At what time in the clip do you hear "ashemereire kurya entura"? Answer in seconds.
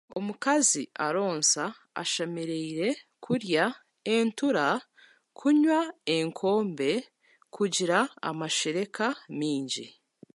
2.01-4.67